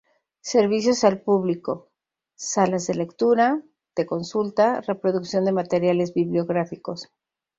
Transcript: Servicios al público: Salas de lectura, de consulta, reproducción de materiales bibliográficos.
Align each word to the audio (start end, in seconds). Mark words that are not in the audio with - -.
Servicios 0.41 1.03
al 1.03 1.21
público: 1.21 1.91
Salas 2.33 2.87
de 2.87 2.95
lectura, 2.95 3.61
de 3.95 4.07
consulta, 4.07 4.81
reproducción 4.81 5.45
de 5.45 5.51
materiales 5.51 6.15
bibliográficos. 6.15 7.09